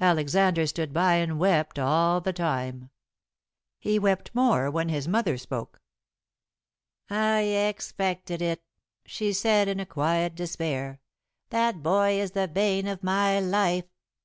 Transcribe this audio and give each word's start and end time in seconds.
Alexander 0.00 0.66
stood 0.66 0.92
by 0.92 1.14
and 1.14 1.38
wept 1.38 1.78
all 1.78 2.20
the 2.20 2.32
time. 2.32 2.90
He 3.78 4.00
wept 4.00 4.32
more 4.34 4.68
when 4.68 4.88
his 4.88 5.06
mother 5.06 5.38
spoke. 5.38 5.80
"I 7.08 7.42
expected 7.42 8.42
it," 8.42 8.64
she 9.06 9.32
said 9.32 9.68
in 9.68 9.86
quiet 9.86 10.34
despair; 10.34 10.98
"that 11.50 11.84
boy 11.84 12.18
is 12.18 12.32
the 12.32 12.48
bane 12.48 12.88
of 12.88 13.04
my 13.04 13.38
life. 13.38 13.84